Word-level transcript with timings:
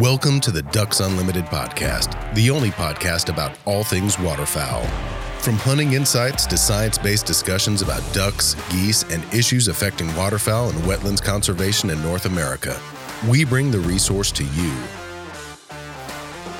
Welcome 0.00 0.40
to 0.40 0.50
the 0.50 0.62
Ducks 0.62 0.98
Unlimited 0.98 1.44
podcast, 1.44 2.34
the 2.34 2.50
only 2.50 2.70
podcast 2.70 3.28
about 3.28 3.56
all 3.64 3.84
things 3.84 4.18
waterfowl. 4.18 4.84
From 5.38 5.54
hunting 5.54 5.92
insights 5.92 6.46
to 6.46 6.56
science 6.56 6.98
based 6.98 7.26
discussions 7.26 7.80
about 7.80 8.02
ducks, 8.12 8.56
geese, 8.70 9.04
and 9.04 9.22
issues 9.32 9.68
affecting 9.68 10.08
waterfowl 10.16 10.70
and 10.70 10.78
wetlands 10.80 11.22
conservation 11.22 11.90
in 11.90 12.02
North 12.02 12.26
America, 12.26 12.76
we 13.28 13.44
bring 13.44 13.70
the 13.70 13.78
resource 13.78 14.32
to 14.32 14.42
you. 14.42 14.72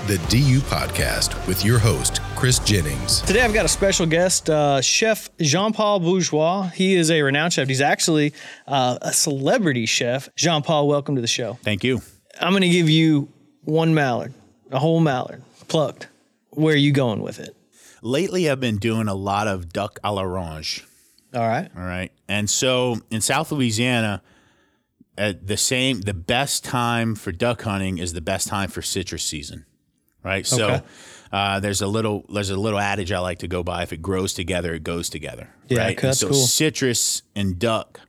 The 0.07 0.25
DU 0.29 0.61
Podcast 0.61 1.45
with 1.49 1.65
your 1.65 1.81
host, 1.81 2.21
Chris 2.37 2.61
Jennings. 2.61 3.21
Today 3.23 3.41
I've 3.41 3.53
got 3.53 3.65
a 3.65 3.69
special 3.69 4.07
guest, 4.07 4.49
uh, 4.49 4.81
Chef 4.81 5.29
Jean 5.41 5.73
Paul 5.73 5.99
Bourgeois. 5.99 6.69
He 6.69 6.95
is 6.95 7.11
a 7.11 7.21
renowned 7.23 7.53
chef. 7.53 7.67
He's 7.67 7.81
actually 7.81 8.33
uh, 8.69 8.99
a 9.03 9.13
celebrity 9.13 9.87
chef. 9.87 10.29
Jean 10.37 10.63
Paul, 10.63 10.87
welcome 10.87 11.17
to 11.17 11.21
the 11.21 11.27
show. 11.27 11.55
Thank 11.65 11.83
you. 11.83 12.01
I'm 12.41 12.53
going 12.53 12.63
to 12.63 12.69
give 12.69 12.89
you 12.89 13.29
one 13.63 13.95
mallard, 13.95 14.33
a 14.71 14.79
whole 14.79 15.01
mallard, 15.01 15.43
plucked. 15.69 16.09
Where 16.51 16.75
are 16.75 16.79
you 16.79 16.93
going 16.93 17.21
with 17.21 17.41
it? 17.41 17.57
Lately, 18.03 18.51
I've 18.51 18.61
been 18.61 18.79
doing 18.79 19.09
a 19.09 19.15
lot 19.15 19.49
of 19.49 19.73
duck 19.73 19.99
à 20.05 20.15
l'orange. 20.15 20.85
All 21.35 21.47
right. 21.47 21.71
All 21.77 21.83
right. 21.83 22.13
And 22.29 22.49
so 22.49 22.99
in 23.11 23.21
South 23.21 23.51
Louisiana, 23.51 24.23
at 25.17 25.47
the 25.47 25.57
same, 25.57 26.03
the 26.03 26.15
best 26.15 26.65
time 26.65 27.15
for 27.15 27.33
duck 27.33 27.63
hunting 27.63 27.99
is 27.99 28.13
the 28.13 28.21
best 28.21 28.47
time 28.47 28.69
for 28.69 28.83
citrus 28.83 29.25
season. 29.25 29.67
Right. 30.23 30.47
So 30.47 30.83
uh, 31.33 31.61
there's 31.61 31.83
a 31.83 31.87
little 31.87 32.25
there's 32.29 32.51
a 32.51 32.57
little 32.57 32.79
adage 32.79 33.13
I 33.13 33.19
like 33.19 33.41
to 33.41 33.49
go 33.49 33.63
by. 33.63 33.83
If 33.83 33.93
it 33.93 34.01
grows 34.01 34.33
together, 34.33 34.73
it 34.75 34.85
goes 34.85 35.11
together. 35.11 35.49
Yeah, 35.69 35.81
right. 35.81 36.01
that's 36.01 36.21
so 36.21 36.29
cool. 36.29 36.37
citrus 36.37 37.23
and 37.35 37.59
duck. 37.59 38.01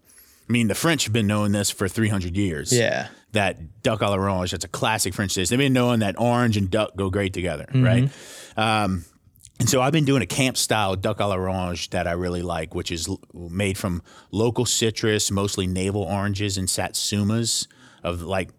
I 0.47 0.51
mean, 0.51 0.67
the 0.67 0.75
French 0.75 1.05
have 1.05 1.13
been 1.13 1.27
knowing 1.27 1.51
this 1.51 1.71
for 1.71 1.87
300 1.87 2.37
years. 2.37 2.71
Yeah. 2.71 3.07
That 3.35 3.81
duck 3.83 4.01
à 4.01 4.09
l'orange. 4.09 4.51
That's 4.51 4.65
a 4.65 4.67
classic 4.67 5.13
French 5.13 5.33
dish. 5.35 5.47
They've 5.49 5.57
been 5.59 5.71
knowing 5.73 5.99
that 6.01 6.15
orange 6.19 6.57
and 6.57 6.69
duck 6.69 6.95
go 6.97 7.09
great 7.09 7.31
together, 7.33 7.65
Mm-hmm. 7.69 7.83
right? 7.85 8.09
Um, 8.57 9.05
and 9.57 9.69
so 9.69 9.79
I've 9.81 9.93
been 9.93 10.03
doing 10.03 10.21
a 10.21 10.25
camp 10.25 10.57
style 10.57 10.97
duck 10.97 11.19
à 11.19 11.29
l'orange 11.29 11.89
that 11.91 12.07
I 12.07 12.11
really 12.11 12.41
like, 12.41 12.75
which 12.75 12.91
is 12.91 13.07
l- 13.07 13.21
made 13.33 13.77
from 13.77 14.01
local 14.31 14.65
citrus, 14.65 15.31
mostly 15.31 15.65
navel 15.65 16.01
oranges 16.03 16.57
and 16.57 16.67
satsumas 16.67 17.67
of 18.05 18.21
like 18.21 18.49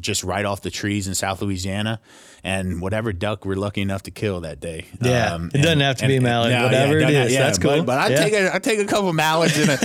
just 0.00 0.24
right 0.24 0.44
off 0.44 0.62
the 0.62 0.70
trees 0.70 1.06
in 1.08 1.14
South 1.14 1.42
Louisiana, 1.42 2.00
and 2.42 2.80
whatever 2.80 3.12
duck 3.12 3.44
we're 3.44 3.54
lucky 3.56 3.80
enough 3.82 4.02
to 4.04 4.10
kill 4.10 4.40
that 4.40 4.58
day. 4.60 4.86
Um, 5.00 5.06
Yeah. 5.06 5.36
It 5.54 5.62
doesn't 5.62 5.80
have 5.80 5.96
to 5.98 6.06
be 6.08 6.16
a 6.16 6.20
mallard, 6.20 6.52
whatever 6.52 6.96
it 6.98 7.00
doesn't 7.02 7.14
have- 7.14 7.26
is. 7.28 7.36
That's 7.36 7.58
cool. 7.58 7.70
But, 7.78 7.86
but 7.86 7.98
I 7.98 8.08
Yeah. 8.08 8.22
take 8.24 8.32
a 8.32 8.54
I 8.54 8.58
take 8.58 8.78
a 8.80 8.84
couple 8.84 9.12
mallards 9.12 9.56
in 9.58 9.68
a 9.70 9.78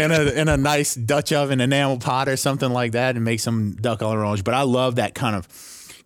in 0.04 0.10
a 0.12 0.40
in 0.42 0.48
a 0.48 0.56
nice 0.56 0.94
Dutch 0.94 1.32
oven 1.32 1.60
enamel 1.60 1.98
pot 1.98 2.28
or 2.28 2.36
something 2.36 2.70
like 2.70 2.92
that 2.92 3.16
and 3.16 3.24
make 3.24 3.40
some 3.40 3.76
duck 3.80 4.00
à 4.00 4.10
l'orange. 4.12 4.44
But 4.44 4.54
I 4.54 4.62
love 4.62 4.96
that 4.96 5.14
kind 5.14 5.34
of 5.34 5.48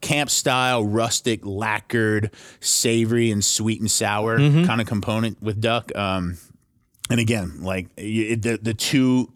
camp 0.01 0.31
style, 0.31 0.85
rustic, 0.85 1.41
lacquered, 1.45 2.31
savory 2.61 3.31
and 3.31 3.45
sweet 3.45 3.81
and 3.81 3.91
sour 3.91 4.39
Mm-hmm. 4.39 4.65
kind 4.65 4.81
of 4.81 4.87
component 4.87 5.43
with 5.43 5.61
duck. 5.61 5.91
Um, 5.97 6.39
and 7.11 7.21
again, 7.21 7.63
like 7.63 7.89
it, 7.97 8.43
the 8.43 8.59
the 8.63 8.75
two 8.75 9.33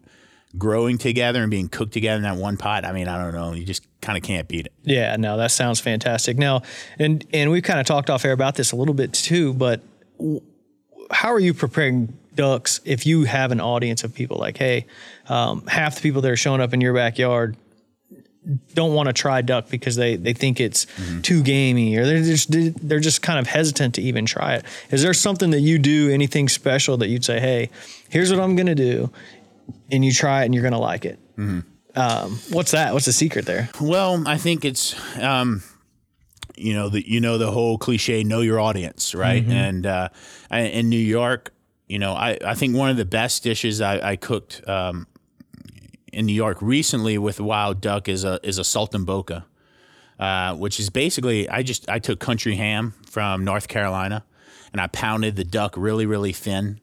growing 0.57 0.97
together 0.97 1.41
and 1.41 1.49
being 1.49 1.67
cooked 1.67 1.93
together 1.93 2.17
in 2.17 2.23
that 2.23 2.35
one 2.35 2.57
pot. 2.57 2.85
I 2.85 2.91
mean, 2.91 3.07
I 3.07 3.21
don't 3.23 3.33
know. 3.33 3.53
You 3.53 3.65
just 3.65 3.85
kind 4.01 4.17
of 4.17 4.23
can't 4.23 4.47
beat 4.47 4.65
it. 4.67 4.73
Yeah, 4.83 5.15
no, 5.15 5.37
that 5.37 5.51
sounds 5.51 5.79
fantastic. 5.79 6.37
Now, 6.37 6.61
and 6.99 7.25
and 7.33 7.51
we've 7.51 7.63
kind 7.63 7.79
of 7.79 7.85
talked 7.85 8.09
off 8.09 8.25
air 8.25 8.33
about 8.33 8.55
this 8.55 8.71
a 8.71 8.75
little 8.75 8.93
bit 8.93 9.13
too, 9.13 9.53
but 9.53 9.81
how 11.11 11.31
are 11.33 11.39
you 11.39 11.53
preparing 11.53 12.17
ducks 12.35 12.81
if 12.85 13.05
you 13.05 13.23
have 13.23 13.51
an 13.51 13.61
audience 13.61 14.03
of 14.03 14.13
people 14.13 14.37
like, 14.37 14.57
hey, 14.57 14.85
um, 15.27 15.65
half 15.67 15.95
the 15.95 16.01
people 16.01 16.21
that 16.21 16.31
are 16.31 16.35
showing 16.35 16.61
up 16.61 16.73
in 16.73 16.81
your 16.81 16.93
backyard 16.93 17.55
don't 18.73 18.93
want 18.93 19.07
to 19.07 19.13
try 19.13 19.41
duck 19.41 19.69
because 19.69 19.95
they 19.95 20.17
they 20.17 20.33
think 20.33 20.59
it's 20.59 20.85
too 21.21 21.41
gamey 21.41 21.95
or 21.95 22.05
they're 22.05 22.23
just 22.23 22.49
they're 22.85 22.99
just 22.99 23.21
kind 23.21 23.39
of 23.39 23.47
hesitant 23.47 23.95
to 23.95 24.01
even 24.01 24.25
try 24.25 24.55
it. 24.55 24.65
Is 24.91 25.01
there 25.01 25.13
something 25.13 25.51
that 25.51 25.61
you 25.61 25.77
do, 25.79 26.09
anything 26.09 26.49
special 26.49 26.97
that 26.97 27.07
you'd 27.07 27.23
say, 27.23 27.39
hey, 27.39 27.69
here's 28.09 28.31
what 28.31 28.41
I'm 28.41 28.55
gonna 28.57 28.75
do, 28.75 29.09
and 29.91 30.03
you 30.03 30.11
try 30.11 30.41
it 30.43 30.45
and 30.45 30.53
you're 30.53 30.63
gonna 30.63 30.79
like 30.79 31.05
it? 31.05 31.19
Um, 31.95 32.39
what's 32.49 32.71
that? 32.71 32.93
What's 32.93 33.05
the 33.05 33.13
secret 33.13 33.45
there? 33.45 33.69
Well, 33.79 34.23
I 34.27 34.37
think 34.37 34.65
it's 34.65 34.95
um, 35.19 35.61
you 36.55 36.73
know 36.73 36.89
the 36.89 37.07
you 37.07 37.19
know 37.19 37.37
the 37.37 37.51
whole 37.51 37.77
cliche 37.77 38.23
know 38.23 38.41
your 38.41 38.59
audience, 38.59 39.13
right? 39.13 39.43
And 39.53 39.85
uh, 39.85 40.09
I, 40.49 40.61
in 40.61 40.89
New 40.89 40.97
York, 40.97 41.53
you 41.87 41.99
know, 41.99 42.13
I, 42.13 42.37
I 42.43 42.55
think 42.55 42.75
one 42.75 42.89
of 42.89 42.97
the 42.97 43.05
best 43.05 43.43
dishes 43.43 43.81
I, 43.81 44.11
I 44.11 44.15
cooked 44.15 44.67
um, 44.67 45.07
in 46.11 46.25
New 46.25 46.33
York 46.33 46.57
recently 46.61 47.17
with 47.17 47.39
wild 47.39 47.81
duck 47.81 48.07
is 48.07 48.23
a 48.23 48.39
is 48.43 48.57
a 48.57 48.63
saltimbocca, 48.63 49.43
uh, 50.19 50.55
which 50.55 50.79
is 50.79 50.89
basically 50.89 51.49
I 51.49 51.63
just 51.63 51.89
I 51.89 51.99
took 51.99 52.19
country 52.19 52.55
ham 52.55 52.93
from 53.07 53.43
North 53.43 53.67
Carolina 53.67 54.25
and 54.71 54.81
I 54.81 54.87
pounded 54.87 55.35
the 55.35 55.43
duck 55.43 55.75
really 55.77 56.05
really 56.05 56.33
thin. 56.33 56.79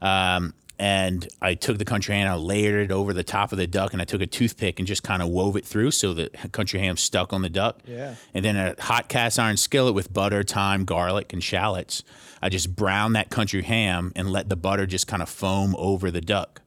Um, 0.00 0.54
and 0.82 1.28
I 1.40 1.54
took 1.54 1.78
the 1.78 1.84
country 1.84 2.16
ham, 2.16 2.28
I 2.28 2.34
layered 2.34 2.90
it 2.90 2.92
over 2.92 3.12
the 3.12 3.22
top 3.22 3.52
of 3.52 3.58
the 3.58 3.68
duck, 3.68 3.92
and 3.92 4.02
I 4.02 4.04
took 4.04 4.20
a 4.20 4.26
toothpick 4.26 4.80
and 4.80 4.88
just 4.88 5.04
kind 5.04 5.22
of 5.22 5.28
wove 5.28 5.56
it 5.56 5.64
through 5.64 5.92
so 5.92 6.12
the 6.12 6.28
country 6.50 6.80
ham 6.80 6.96
stuck 6.96 7.32
on 7.32 7.40
the 7.40 7.48
duck. 7.48 7.78
Yeah. 7.86 8.16
And 8.34 8.44
then 8.44 8.56
a 8.56 8.74
hot 8.82 9.08
cast 9.08 9.38
iron 9.38 9.56
skillet 9.56 9.94
with 9.94 10.12
butter, 10.12 10.42
thyme, 10.42 10.84
garlic, 10.84 11.32
and 11.32 11.40
shallots. 11.40 12.02
I 12.42 12.48
just 12.48 12.74
browned 12.74 13.14
that 13.14 13.30
country 13.30 13.62
ham 13.62 14.10
and 14.16 14.32
let 14.32 14.48
the 14.48 14.56
butter 14.56 14.84
just 14.84 15.06
kind 15.06 15.22
of 15.22 15.28
foam 15.28 15.76
over 15.78 16.10
the 16.10 16.20
duck. 16.20 16.62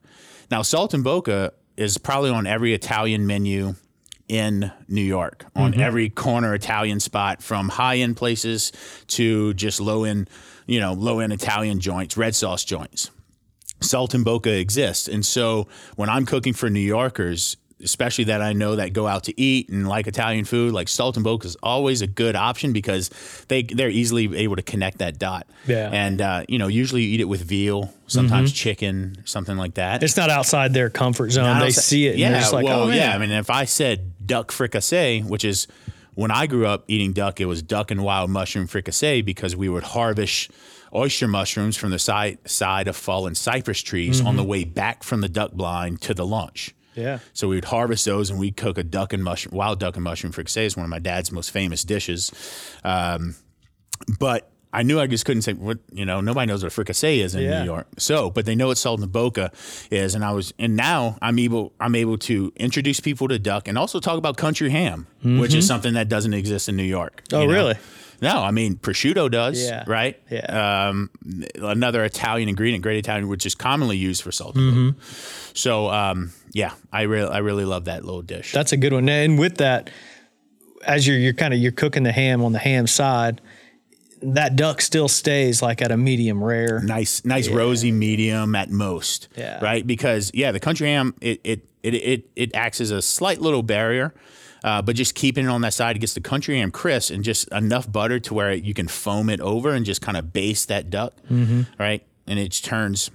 Now, 0.50 0.62
saltimbocca 0.62 1.50
is 1.76 1.98
probably 1.98 2.30
on 2.30 2.46
every 2.46 2.72
Italian 2.72 3.26
menu 3.26 3.74
in 4.28 4.72
New 4.88 5.02
York, 5.02 5.44
on 5.54 5.72
mm-hmm. 5.72 5.80
every 5.82 6.08
corner 6.08 6.54
Italian 6.54 7.00
spot, 7.00 7.42
from 7.42 7.68
high 7.68 7.96
end 7.98 8.16
places 8.16 8.72
to 9.08 9.52
just 9.52 9.78
low 9.78 10.04
end, 10.04 10.30
you 10.64 10.80
know, 10.80 10.94
low 10.94 11.18
end 11.18 11.34
Italian 11.34 11.80
joints, 11.80 12.16
red 12.16 12.34
sauce 12.34 12.64
joints. 12.64 13.10
Saltimbocca 13.86 14.58
exists. 14.60 15.08
And 15.08 15.24
so 15.24 15.68
when 15.96 16.08
I'm 16.08 16.26
cooking 16.26 16.52
for 16.52 16.68
New 16.70 16.80
Yorkers, 16.80 17.56
especially 17.82 18.24
that 18.24 18.40
I 18.40 18.52
know 18.54 18.76
that 18.76 18.92
go 18.94 19.06
out 19.06 19.24
to 19.24 19.38
eat 19.40 19.68
and 19.68 19.86
like 19.86 20.06
Italian 20.06 20.44
food, 20.44 20.72
like 20.72 20.88
Salt 20.88 21.16
and 21.16 21.26
Saltimbocca 21.26 21.44
is 21.44 21.56
always 21.62 22.00
a 22.02 22.06
good 22.06 22.34
option 22.34 22.72
because 22.72 23.10
they 23.48 23.62
they're 23.62 23.90
easily 23.90 24.34
able 24.36 24.56
to 24.56 24.62
connect 24.62 24.98
that 24.98 25.18
dot. 25.18 25.46
Yeah. 25.66 25.90
And 25.92 26.20
uh, 26.20 26.44
you 26.48 26.58
know, 26.58 26.68
usually 26.68 27.02
you 27.02 27.14
eat 27.14 27.20
it 27.20 27.28
with 27.28 27.42
veal, 27.42 27.92
sometimes 28.06 28.52
chicken, 28.52 29.16
something 29.24 29.56
like 29.56 29.74
that. 29.74 30.02
It's 30.02 30.16
not 30.16 30.30
outside 30.30 30.72
their 30.72 30.90
comfort 30.90 31.30
zone. 31.30 31.44
Not 31.44 31.60
they 31.60 31.66
outside- 31.66 31.82
see 31.82 32.06
it 32.06 32.16
yeah, 32.16 32.30
they're 32.30 32.40
just 32.40 32.52
like, 32.52 32.64
well, 32.64 32.84
oh, 32.84 32.90
yeah. 32.90 33.14
I 33.14 33.18
mean, 33.18 33.30
if 33.30 33.50
I 33.50 33.66
said 33.66 34.26
duck 34.26 34.52
fricassee, 34.52 35.22
which 35.22 35.44
is 35.44 35.66
when 36.14 36.30
I 36.30 36.46
grew 36.46 36.66
up 36.66 36.84
eating 36.88 37.12
duck, 37.12 37.40
it 37.40 37.44
was 37.46 37.62
duck 37.62 37.90
and 37.90 38.02
wild 38.02 38.30
mushroom 38.30 38.66
fricassee 38.66 39.20
because 39.20 39.54
we 39.54 39.68
would 39.68 39.82
harvest 39.84 40.50
oyster 40.96 41.28
mushrooms 41.28 41.76
from 41.76 41.90
the 41.90 41.98
side 41.98 42.38
side 42.48 42.88
of 42.88 42.96
fallen 42.96 43.34
cypress 43.34 43.82
trees 43.82 44.20
on 44.20 44.36
the 44.36 44.44
way 44.44 44.64
back 44.64 45.02
from 45.04 45.20
the 45.20 45.28
duck 45.28 45.52
blind 45.52 46.00
to 46.02 46.14
the 46.14 46.24
launch. 46.26 46.74
Yeah. 46.94 47.18
So 47.34 47.48
we 47.48 47.56
would 47.56 47.66
harvest 47.66 48.06
those 48.06 48.30
and 48.30 48.38
we'd 48.40 48.56
cook 48.56 48.78
a 48.78 48.82
duck 48.82 49.12
and 49.12 49.22
mushroom, 49.22 49.54
wild 49.54 49.78
duck 49.78 49.96
and 49.96 50.04
mushroom 50.04 50.32
fricassee 50.32 50.64
is 50.64 50.76
one 50.76 50.84
of 50.84 50.90
my 50.90 50.98
dad's 50.98 51.30
most 51.30 51.50
famous 51.50 51.84
dishes. 51.84 52.32
Um, 52.84 53.36
but 54.18 54.50
I 54.72 54.82
knew 54.82 55.00
I 55.00 55.06
just 55.06 55.24
couldn't 55.24 55.42
say 55.42 55.52
what 55.54 55.78
you 55.92 56.04
know. 56.04 56.20
Nobody 56.20 56.46
knows 56.46 56.62
what 56.62 56.72
a 56.72 56.74
fricassee 56.74 57.20
is 57.20 57.34
in 57.34 57.42
Yeah. 57.42 57.60
New 57.60 57.64
York. 57.66 57.86
So, 57.98 58.30
but 58.30 58.44
they 58.44 58.54
know 58.54 58.66
what 58.66 58.76
saltimbocca 58.76 59.52
is, 59.90 60.14
and 60.14 60.22
I 60.24 60.32
was, 60.32 60.52
and 60.58 60.76
now 60.76 61.16
I'm 61.22 61.38
able, 61.38 61.72
I'm 61.80 61.94
able 61.94 62.18
to 62.18 62.52
introduce 62.56 63.00
people 63.00 63.28
to 63.28 63.38
duck 63.38 63.68
and 63.68 63.78
also 63.78 64.00
talk 64.00 64.18
about 64.18 64.36
country 64.36 64.68
ham, 64.70 65.06
which 65.22 65.54
is 65.54 65.66
something 65.66 65.94
that 65.94 66.08
doesn't 66.08 66.34
exist 66.34 66.68
in 66.68 66.76
New 66.76 66.82
York. 66.82 67.22
Mm-hmm. 67.28 67.36
Oh, 67.36 67.40
you 67.42 67.46
know? 67.48 67.54
really? 67.54 67.74
No, 68.20 68.42
I 68.42 68.50
mean 68.50 68.76
prosciutto 68.76 69.30
does, 69.30 69.62
Yeah. 69.62 69.84
right? 69.86 70.20
Yeah. 70.30 70.88
Um, 70.88 71.10
another 71.56 72.04
Italian 72.04 72.48
ingredient, 72.48 72.82
great 72.82 72.98
Italian, 72.98 73.28
which 73.28 73.44
is 73.46 73.54
commonly 73.54 73.96
used 73.96 74.22
for 74.22 74.32
salt. 74.32 74.56
Mm-hmm. 74.56 74.98
So, 75.54 75.88
um, 75.90 76.32
yeah, 76.52 76.72
I 76.92 77.02
really, 77.02 77.30
I 77.30 77.38
really 77.38 77.64
love 77.64 77.84
that 77.86 78.04
little 78.04 78.22
dish. 78.22 78.52
That's 78.52 78.72
a 78.72 78.76
good 78.76 78.92
one. 78.92 79.08
And 79.08 79.38
with 79.38 79.58
that, 79.58 79.90
as 80.86 81.06
you're 81.06 81.18
you're 81.18 81.32
kind 81.34 81.52
of 81.52 81.60
you're 81.60 81.72
cooking 81.72 82.02
the 82.04 82.12
ham 82.12 82.42
on 82.44 82.52
the 82.52 82.58
ham 82.58 82.86
side, 82.86 83.40
that 84.22 84.56
duck 84.56 84.80
still 84.80 85.08
stays 85.08 85.60
like 85.62 85.82
at 85.82 85.90
a 85.90 85.96
medium 85.96 86.42
rare. 86.42 86.80
nice, 86.80 87.24
nice 87.24 87.48
rosy 87.48 87.92
medium 87.92 88.54
at 88.54 88.70
most. 88.70 89.28
Yeah. 89.36 89.62
Right. 89.62 89.86
Because 89.86 90.30
yeah, 90.32 90.52
the 90.52 90.60
country 90.60 90.88
ham 90.88 91.14
it 91.20 91.40
it 91.44 91.68
it 91.82 91.94
it, 91.94 92.30
it 92.36 92.54
acts 92.54 92.80
as 92.80 92.90
a 92.90 93.02
slight 93.02 93.40
little 93.40 93.62
barrier. 93.62 94.14
Uh, 94.66 94.82
but 94.82 94.96
just 94.96 95.14
keeping 95.14 95.44
it 95.44 95.48
on 95.48 95.60
that 95.60 95.72
side, 95.72 95.94
it 95.94 96.00
gets 96.00 96.14
the 96.14 96.20
country 96.20 96.58
ham 96.58 96.72
crisp 96.72 97.12
and 97.14 97.22
just 97.22 97.46
enough 97.52 97.90
butter 97.90 98.18
to 98.18 98.34
where 98.34 98.52
you 98.52 98.74
can 98.74 98.88
foam 98.88 99.30
it 99.30 99.40
over 99.40 99.72
and 99.72 99.86
just 99.86 100.02
kind 100.02 100.16
of 100.16 100.32
baste 100.32 100.66
that 100.66 100.90
duck, 100.90 101.14
right? 101.78 102.04
And 102.26 102.36
it 102.36 102.48
just 102.48 102.64
turns 102.64 103.12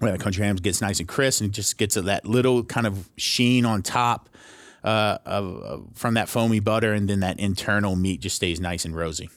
where 0.00 0.12
the 0.12 0.18
country 0.18 0.44
ham 0.44 0.56
gets 0.56 0.82
nice 0.82 0.98
and 0.98 1.08
crisp 1.08 1.40
and 1.40 1.50
just 1.50 1.78
gets 1.78 1.94
that 1.94 2.26
little 2.26 2.62
kind 2.62 2.86
of 2.86 3.08
sheen 3.16 3.64
on 3.64 3.82
top 3.82 4.28
uh, 4.84 5.16
of, 5.24 5.56
of 5.62 5.86
from 5.94 6.12
that 6.12 6.28
foamy 6.28 6.60
butter, 6.60 6.92
and 6.92 7.08
then 7.08 7.20
that 7.20 7.40
internal 7.40 7.96
meat 7.96 8.20
just 8.20 8.36
stays 8.36 8.60
nice 8.60 8.84
and 8.84 8.94
rosy. 8.94 9.30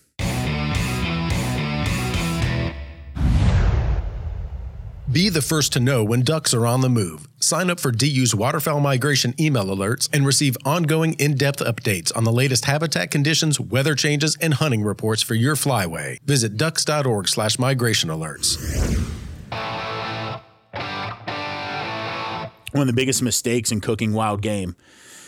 Be 5.09 5.30
the 5.30 5.42
first 5.42 5.71
to 5.71 5.80
know 5.80 6.03
when 6.03 6.24
ducks 6.24 6.53
are 6.53 6.68
on 6.68 6.81
the 6.81 6.89
move. 6.89 7.29
Sign 7.41 7.69
up 7.69 7.80
for 7.80 7.91
DU's 7.91 8.36
waterfowl 8.36 8.81
migration 8.81 9.33
email 9.39 9.65
alerts 9.65 10.09
and 10.12 10.25
receive 10.25 10.57
ongoing 10.65 11.13
in 11.13 11.36
depth 11.36 11.59
updates 11.59 12.15
on 12.15 12.25
the 12.25 12.31
latest 12.31 12.65
habitat 12.65 13.12
conditions, 13.12 13.59
weather 13.59 13.95
changes, 13.95 14.38
and 14.41 14.53
hunting 14.56 14.83
reports 14.83 15.21
for 15.21 15.36
your 15.36 15.56
flyway. 15.56 16.19
Visit 16.24 16.57
ducks.org 16.57 17.30
slash 17.30 17.57
migration 17.57 18.09
alerts. 18.09 18.57
One 22.71 22.81
of 22.81 22.88
the 22.88 22.94
biggest 22.94 23.24
mistakes 23.24 23.71
in 23.71 23.81
cooking 23.81 24.13
wild 24.13 24.42
game, 24.42 24.75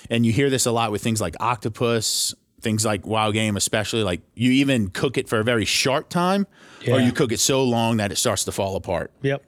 and 0.10 0.26
you 0.26 0.34
hear 0.34 0.50
this 0.50 0.66
a 0.66 0.72
lot 0.72 0.92
with 0.92 1.02
things 1.02 1.22
like 1.22 1.36
octopus, 1.40 2.36
things 2.60 2.86
like 2.86 3.08
wild 3.08 3.34
game, 3.34 3.58
especially 3.58 4.04
like 4.04 4.22
you 4.36 4.52
even 4.52 4.90
cook 4.90 5.18
it 5.18 5.28
for 5.28 5.40
a 5.40 5.44
very 5.44 5.66
short 5.66 6.10
time, 6.10 6.46
or 6.88 7.00
you 7.00 7.12
cook 7.12 7.32
it 7.32 7.40
so 7.40 7.64
long 7.64 7.98
that 7.98 8.12
it 8.12 8.18
starts 8.18 8.44
to 8.44 8.52
fall 8.52 8.76
apart. 8.76 9.12
Yep. 9.22 9.44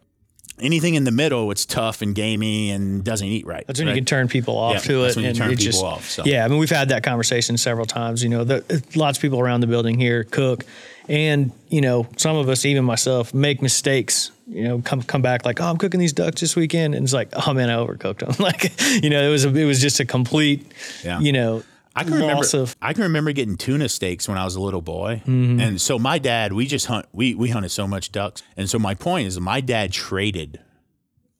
Anything 0.59 0.93
in 0.95 1.03
the 1.03 1.11
middle, 1.11 1.49
it's 1.51 1.65
tough 1.65 2.01
and 2.01 2.13
gamey 2.13 2.69
and 2.69 3.03
doesn't 3.03 3.27
eat 3.27 3.45
right. 3.45 3.65
That's 3.65 3.79
when 3.79 3.87
right? 3.87 3.95
you 3.95 4.01
can 4.01 4.05
turn 4.05 4.27
people 4.27 4.55
off 4.57 4.73
Yeah, 4.75 4.79
to 4.81 5.01
that's 5.01 5.13
it. 5.15 5.17
when 5.17 5.23
you 5.23 5.29
and 5.29 5.37
turn 5.37 5.47
it 5.51 5.57
people 5.57 5.63
just, 5.71 5.83
off, 5.83 6.09
so. 6.09 6.23
Yeah, 6.25 6.45
I 6.45 6.47
mean, 6.47 6.59
we've 6.59 6.69
had 6.69 6.89
that 6.89 7.03
conversation 7.03 7.57
several 7.57 7.85
times. 7.87 8.21
You 8.23 8.29
know, 8.29 8.43
the, 8.43 8.83
lots 8.95 9.17
of 9.17 9.21
people 9.21 9.39
around 9.39 9.61
the 9.61 9.67
building 9.67 9.99
here 9.99 10.23
cook, 10.25 10.63
and 11.09 11.51
you 11.69 11.81
know, 11.81 12.07
some 12.17 12.35
of 12.35 12.49
us, 12.49 12.65
even 12.65 12.85
myself, 12.85 13.33
make 13.33 13.61
mistakes. 13.61 14.31
You 14.47 14.63
know, 14.65 14.81
come 14.81 15.01
come 15.01 15.21
back 15.21 15.43
like, 15.45 15.59
oh, 15.59 15.65
I'm 15.65 15.77
cooking 15.77 15.99
these 15.99 16.13
ducks 16.13 16.39
this 16.41 16.55
weekend, 16.55 16.93
and 16.95 17.03
it's 17.03 17.13
like, 17.13 17.29
oh 17.47 17.53
man, 17.53 17.69
I 17.69 17.75
overcooked 17.75 18.19
them. 18.19 18.35
like, 18.39 18.71
you 19.03 19.09
know, 19.09 19.21
it 19.27 19.31
was 19.31 19.45
a, 19.45 19.55
it 19.55 19.65
was 19.65 19.81
just 19.81 19.99
a 19.99 20.05
complete, 20.05 20.71
Yeah. 21.03 21.19
you 21.19 21.31
know, 21.31 21.63
I 21.95 22.03
can 22.03 22.13
remember. 22.13 22.45
of. 22.53 22.75
I 22.81 22.93
can 22.93 23.03
remember 23.03 23.31
getting 23.33 23.55
tuna 23.55 23.87
steaks 23.89 24.27
when 24.27 24.37
I 24.37 24.43
was 24.45 24.55
a 24.55 24.61
little 24.61 24.81
boy, 24.81 25.21
Mm-hmm. 25.25 25.59
and 25.59 25.81
so 25.81 25.99
my 25.99 26.17
dad, 26.19 26.53
we 26.53 26.65
just 26.65 26.87
hunt. 26.87 27.05
We 27.13 27.35
we 27.35 27.49
hunted 27.49 27.69
so 27.69 27.87
much 27.87 28.11
ducks, 28.11 28.41
and 28.57 28.69
so 28.69 28.79
my 28.79 28.95
point 28.95 29.27
is, 29.27 29.39
my 29.39 29.61
dad 29.61 29.91
traded 29.93 30.59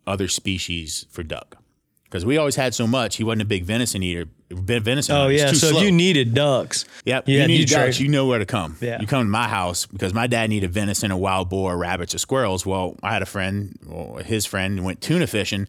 other 0.06 0.28
species 0.28 1.06
for 1.10 1.24
duck 1.24 1.58
because 2.04 2.26
we 2.26 2.38
always 2.38 2.56
had 2.56 2.76
so 2.76 2.86
much. 2.86 3.16
He 3.16 3.24
wasn't 3.24 3.42
a 3.44 3.46
big 3.46 3.64
venison 3.64 4.04
eater. 4.04 4.26
Venison. 4.52 5.16
Oh 5.16 5.30
yeah, 5.30 5.48
so 5.48 5.70
slow. 5.70 5.80
if 5.80 5.84
you 5.86 5.92
needed 5.92 6.36
ducks, 6.36 6.86
Yep. 7.06 7.24
Yeah, 7.28 7.42
you 7.42 7.48
need 7.48 7.60
you 7.62 7.66
ducks. 7.66 7.96
trade- 7.98 8.04
You 8.06 8.10
know 8.10 8.28
where 8.28 8.38
to 8.38 8.46
come. 8.46 8.78
Yeah. 8.82 9.02
You 9.02 9.08
come 9.08 9.22
to 9.24 9.30
my 9.30 9.48
house 9.48 9.88
because 9.88 10.14
my 10.14 10.28
dad 10.28 10.52
needed 10.52 10.72
venison, 10.72 11.10
a 11.10 11.18
wild 11.18 11.50
boar, 11.50 11.76
rabbits, 11.76 12.14
or 12.14 12.20
squirrels. 12.20 12.64
Well, 12.64 12.96
I 13.02 13.14
had 13.14 13.24
a 13.24 13.26
friend, 13.26 13.76
well, 13.84 14.18
his 14.24 14.46
friend 14.46 14.84
went 14.86 15.02
tuna 15.02 15.26
fishing. 15.26 15.68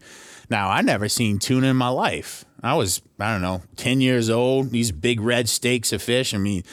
Now 0.51 0.69
I 0.69 0.81
never 0.81 1.09
seen 1.09 1.39
tuna 1.39 1.65
in 1.67 1.77
my 1.77 1.87
life. 1.87 2.45
I 2.65 2.73
was 2.73 3.01
I 3.19 3.31
don't 3.31 3.41
know 3.41 3.61
ten 3.75 4.01
years 4.01 4.29
old. 4.29 4.71
These 4.71 4.91
big 4.91 5.21
red 5.21 5.47
steaks 5.47 5.93
of 5.93 6.01
fish. 6.01 6.33
I 6.33 6.37
mean. 6.37 6.63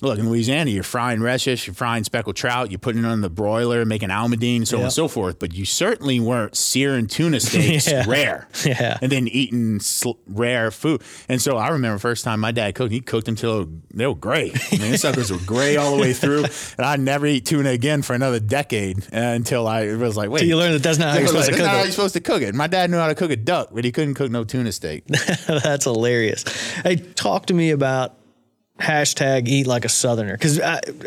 Look, 0.00 0.18
in 0.20 0.28
Louisiana, 0.30 0.70
you're 0.70 0.84
frying 0.84 1.18
redfish, 1.18 1.66
you're 1.66 1.74
frying 1.74 2.04
speckled 2.04 2.36
trout, 2.36 2.70
you're 2.70 2.78
putting 2.78 3.02
it 3.02 3.06
on 3.06 3.20
the 3.20 3.28
broiler, 3.28 3.84
making 3.84 4.10
almondine, 4.10 4.64
so 4.64 4.76
on 4.78 4.84
and 4.84 4.92
so 4.92 5.08
forth. 5.08 5.40
But 5.40 5.54
you 5.54 5.64
certainly 5.64 6.20
weren't 6.20 6.56
searing 6.56 7.08
tuna 7.08 7.40
steaks 7.40 7.88
Yeah. 7.90 8.04
rare 8.06 8.46
Yeah. 8.64 8.98
and 9.02 9.10
then 9.10 9.26
eating 9.26 9.80
sl- 9.80 10.12
rare 10.28 10.70
food. 10.70 11.02
And 11.28 11.42
so 11.42 11.56
I 11.56 11.70
remember 11.70 11.98
first 11.98 12.22
time 12.22 12.38
my 12.38 12.52
dad 12.52 12.76
cooked, 12.76 12.92
he 12.92 13.00
cooked 13.00 13.26
until 13.26 13.68
they 13.92 14.06
were 14.06 14.14
gray. 14.14 14.52
I 14.72 14.76
mean, 14.78 14.92
the 14.92 14.98
suckers 14.98 15.32
were 15.32 15.38
gray 15.44 15.76
all 15.76 15.96
the 15.96 16.00
way 16.00 16.12
through. 16.12 16.44
And 16.78 16.86
I 16.86 16.94
never 16.96 17.26
eat 17.26 17.44
tuna 17.46 17.70
again 17.70 18.02
for 18.02 18.14
another 18.14 18.38
decade 18.38 18.98
uh, 19.12 19.16
until 19.18 19.66
I 19.66 19.94
was 19.94 20.16
like, 20.16 20.30
wait. 20.30 20.44
you 20.44 20.56
learned 20.56 20.74
that 20.74 20.82
that's 20.84 20.98
not 20.98 21.12
how 21.14 21.18
you're 21.18 21.26
supposed 21.28 21.46
to 21.46 21.52
not 21.52 21.58
cook 21.58 21.66
how 21.66 21.78
it. 21.78 21.82
you're 21.82 21.90
supposed 21.92 22.14
to 22.14 22.20
cook 22.20 22.42
it. 22.42 22.54
My 22.54 22.68
dad 22.68 22.90
knew 22.90 22.98
how 22.98 23.08
to 23.08 23.14
cook 23.16 23.30
a 23.32 23.36
duck, 23.36 23.70
but 23.72 23.84
he 23.84 23.90
couldn't 23.90 24.14
cook 24.14 24.30
no 24.30 24.44
tuna 24.44 24.70
steak. 24.70 25.04
That's 25.46 25.84
hilarious. 25.84 26.44
Hey, 26.82 26.96
talk 26.96 27.46
to 27.46 27.54
me 27.54 27.70
about 27.70 28.14
hashtag 28.78 29.48
eat 29.48 29.66
like 29.66 29.84
a 29.84 29.88
southerner 29.88 30.32
because 30.32 30.60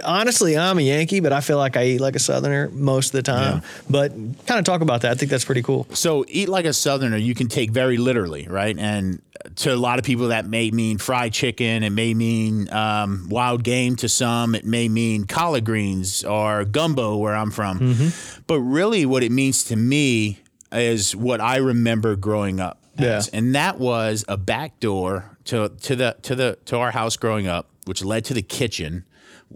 honestly 0.03 0.57
i'm 0.57 0.77
a 0.77 0.81
yankee 0.81 1.21
but 1.21 1.31
i 1.31 1.39
feel 1.39 1.57
like 1.57 1.77
i 1.77 1.83
eat 1.85 2.01
like 2.01 2.15
a 2.18 2.19
southerner 2.19 2.69
most 2.73 3.07
of 3.07 3.12
the 3.13 3.21
time 3.23 3.62
but 3.89 4.12
kind 4.45 4.59
of 4.59 4.65
talk 4.65 4.81
about 4.81 5.01
that 5.01 5.12
i 5.12 5.15
think 5.15 5.31
that's 5.31 5.45
pretty 5.45 5.62
cool 5.62 5.88
So 5.94 6.25
eat 6.27 6.50
like 6.50 6.65
a 6.65 6.73
southerner 6.73 7.18
you 7.18 7.33
can 7.33 7.47
take 7.47 7.71
very 7.71 7.97
literally, 7.97 8.47
right? 8.50 8.77
And 8.77 9.21
to 9.57 9.73
a 9.73 9.75
lot 9.75 10.00
of 10.00 10.06
people 10.06 10.27
that 10.29 10.45
may 10.45 10.69
mean 10.71 10.97
fried 10.97 11.33
chicken, 11.33 11.83
it 11.83 11.89
may 11.89 12.13
mean 12.13 12.71
um, 12.73 13.27
wild 13.29 13.63
game 13.63 13.95
to 13.97 14.09
some, 14.09 14.53
it 14.53 14.65
may 14.65 14.88
mean 14.88 15.25
collard 15.25 15.63
greens 15.65 16.24
or 16.24 16.63
gumbo 16.65 17.17
where 17.17 17.35
I'm 17.35 17.51
from. 17.51 18.12
But 18.47 18.59
really 18.59 19.06
what 19.06 19.24
it 19.24 19.31
means 19.31 19.63
to 19.65 19.75
me 19.75 20.39
is 20.71 21.15
what 21.15 21.41
I 21.41 21.57
remember 21.57 22.15
growing 22.15 22.59
up. 22.59 22.77
as. 22.97 23.29
Yeah. 23.31 23.39
And 23.39 23.56
that 23.56 23.79
was 23.79 24.24
a 24.27 24.38
back 24.38 24.79
door 24.79 25.31
to 25.45 25.69
to 25.69 25.95
the 25.95 26.15
to 26.21 26.35
the 26.35 26.57
to 26.65 26.77
our 26.77 26.91
house 26.91 27.17
growing 27.17 27.47
up, 27.47 27.69
which 27.85 28.03
led 28.03 28.25
to 28.25 28.33
the 28.33 28.41
kitchen, 28.41 29.05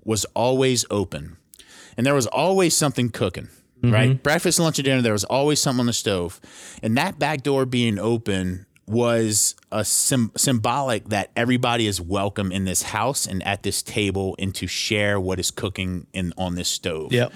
was 0.03 0.25
always 0.33 0.85
open. 0.89 1.37
And 1.97 2.05
there 2.05 2.13
was 2.13 2.27
always 2.27 2.75
something 2.75 3.09
cooking, 3.09 3.49
mm-hmm. 3.81 3.91
right? 3.91 4.21
Breakfast, 4.21 4.59
lunch, 4.59 4.79
and 4.79 4.85
dinner, 4.85 5.01
there 5.01 5.13
was 5.13 5.23
always 5.23 5.61
something 5.61 5.81
on 5.81 5.85
the 5.85 5.93
stove. 5.93 6.41
And 6.83 6.97
that 6.97 7.19
back 7.19 7.41
door 7.41 7.65
being 7.65 7.97
open 7.97 8.65
was 8.87 9.55
a 9.71 9.83
sim- 9.83 10.31
symbolic 10.35 11.09
that 11.09 11.31
everybody 11.35 11.87
is 11.87 11.99
welcome 11.99 12.51
in 12.51 12.65
this 12.65 12.83
house 12.83 13.25
and 13.25 13.41
at 13.47 13.63
this 13.63 13.81
table 13.81 14.35
and 14.37 14.53
to 14.55 14.67
share 14.67 15.19
what 15.19 15.39
is 15.39 15.49
cooking 15.49 16.05
in 16.13 16.33
on 16.37 16.55
this 16.55 16.67
stove. 16.67 17.11
yep 17.11 17.33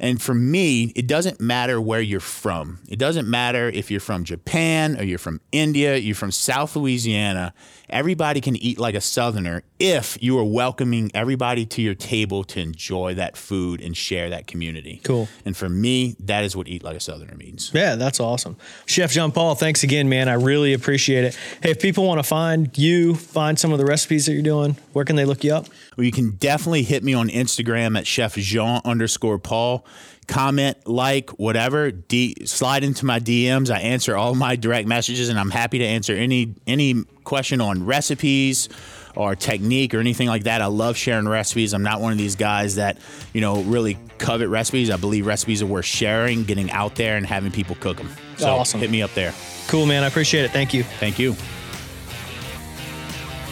And 0.00 0.22
for 0.22 0.34
me, 0.34 0.92
it 0.94 1.06
doesn't 1.06 1.40
matter 1.40 1.80
where 1.80 2.00
you're 2.00 2.20
from. 2.20 2.78
It 2.88 2.98
doesn't 2.98 3.28
matter 3.28 3.68
if 3.68 3.90
you're 3.90 4.00
from 4.00 4.24
Japan 4.24 4.98
or 4.98 5.02
you're 5.02 5.18
from 5.18 5.40
India, 5.50 5.96
you're 5.96 6.14
from 6.14 6.30
South 6.30 6.76
Louisiana. 6.76 7.52
Everybody 7.90 8.40
can 8.40 8.56
eat 8.56 8.78
like 8.78 8.94
a 8.94 9.00
Southerner 9.00 9.62
if 9.78 10.18
you 10.20 10.36
are 10.38 10.44
welcoming 10.44 11.10
everybody 11.14 11.64
to 11.66 11.80
your 11.82 11.94
table 11.94 12.42
to 12.44 12.60
enjoy 12.60 13.14
that 13.14 13.36
food 13.36 13.80
and 13.80 13.96
share 13.96 14.30
that 14.30 14.46
community. 14.46 15.00
Cool. 15.04 15.28
And 15.44 15.56
for 15.56 15.68
me, 15.68 16.16
that 16.20 16.42
is 16.44 16.56
what 16.56 16.66
eat 16.68 16.82
like 16.82 16.96
a 16.96 17.00
Southerner 17.00 17.36
means. 17.36 17.70
yeah 17.74 17.94
that's 17.94 18.18
awesome 18.20 18.56
chef 18.86 19.12
jean 19.12 19.30
paul 19.30 19.54
thanks 19.54 19.82
again 19.82 20.08
man 20.08 20.28
i 20.28 20.32
really 20.34 20.72
appreciate 20.72 21.24
it 21.24 21.38
hey 21.62 21.70
if 21.70 21.80
people 21.80 22.04
want 22.06 22.18
to 22.18 22.22
find 22.22 22.76
you 22.76 23.14
find 23.14 23.58
some 23.58 23.72
of 23.72 23.78
the 23.78 23.84
recipes 23.84 24.26
that 24.26 24.32
you're 24.32 24.42
doing 24.42 24.76
where 24.92 25.04
can 25.04 25.16
they 25.16 25.24
look 25.24 25.44
you 25.44 25.54
up 25.54 25.66
Well, 25.96 26.04
you 26.04 26.12
can 26.12 26.32
definitely 26.32 26.82
hit 26.82 27.02
me 27.04 27.14
on 27.14 27.28
Instagram 27.28 27.96
at 27.98 28.06
Chef 28.06 28.34
Jean 28.36 28.80
underscore 28.84 29.38
Paul. 29.38 29.84
Comment, 30.28 30.76
like, 30.86 31.30
whatever. 31.38 31.90
D- 31.90 32.36
slide 32.44 32.84
into 32.84 33.06
my 33.06 33.18
DMs. 33.18 33.70
I 33.70 33.80
answer 33.80 34.14
all 34.14 34.34
my 34.34 34.56
direct 34.56 34.86
messages, 34.86 35.30
and 35.30 35.38
I'm 35.38 35.50
happy 35.50 35.78
to 35.78 35.84
answer 35.86 36.12
any 36.14 36.54
any 36.66 37.02
question 37.24 37.60
on 37.62 37.84
recipes 37.86 38.68
or 39.18 39.34
technique 39.34 39.94
or 39.94 39.98
anything 39.98 40.28
like 40.28 40.44
that. 40.44 40.62
I 40.62 40.66
love 40.66 40.96
sharing 40.96 41.28
recipes. 41.28 41.74
I'm 41.74 41.82
not 41.82 42.00
one 42.00 42.12
of 42.12 42.18
these 42.18 42.36
guys 42.36 42.76
that 42.76 42.96
you 43.34 43.40
know 43.40 43.62
really 43.62 43.98
covet 44.18 44.48
recipes. 44.48 44.90
I 44.90 44.96
believe 44.96 45.26
recipes 45.26 45.60
are 45.60 45.66
worth 45.66 45.84
sharing, 45.84 46.44
getting 46.44 46.70
out 46.70 46.94
there, 46.94 47.16
and 47.16 47.26
having 47.26 47.50
people 47.50 47.74
cook 47.80 47.96
them. 47.96 48.10
So 48.36 48.48
oh, 48.48 48.58
Awesome. 48.58 48.80
hit 48.80 48.90
me 48.90 49.02
up 49.02 49.12
there. 49.14 49.34
cool 49.66 49.84
man 49.86 50.04
i 50.04 50.06
appreciate 50.06 50.44
it 50.44 50.50
thank 50.52 50.72
you 50.72 50.84
Thank 50.84 51.18
you. 51.18 51.34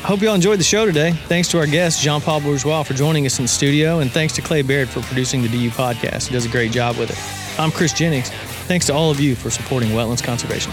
I 0.04 0.08
hope 0.08 0.20
you 0.22 0.28
all 0.28 0.36
enjoyed 0.36 0.60
the 0.60 0.64
show 0.64 0.86
today. 0.86 1.10
Thanks 1.26 1.48
to 1.48 1.58
our 1.58 1.66
guest, 1.66 2.00
Jean 2.00 2.20
Paul 2.20 2.40
Bourgeois, 2.40 2.84
for 2.84 2.94
joining 2.94 3.26
us 3.26 3.40
in 3.40 3.44
the 3.46 3.48
studio, 3.48 3.98
and 3.98 4.08
thanks 4.10 4.32
to 4.34 4.42
Clay 4.42 4.62
Baird 4.62 4.88
for 4.88 5.00
producing 5.00 5.42
the 5.42 5.48
DU 5.48 5.70
podcast. 5.70 6.28
He 6.28 6.32
does 6.32 6.46
a 6.46 6.48
great 6.48 6.70
job 6.70 6.96
with 6.96 7.10
it. 7.10 7.60
I'm 7.60 7.72
Chris 7.72 7.92
Jennings. 7.92 8.30
Thanks 8.68 8.86
to 8.86 8.94
all 8.94 9.10
of 9.10 9.18
you 9.18 9.34
for 9.34 9.50
supporting 9.50 9.88
wetlands 9.90 10.22
conservation. 10.22 10.72